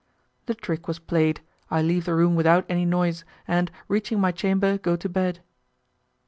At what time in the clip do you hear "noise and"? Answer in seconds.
2.85-3.69